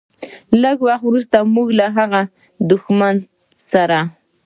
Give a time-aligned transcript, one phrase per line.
[0.61, 2.21] لږ وخت وروسته موږ له هغه
[2.69, 3.15] دښمن
[3.71, 3.99] سره.